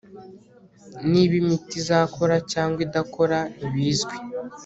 [1.11, 4.15] niba imiti izakora cyangwa idakora ntibizwi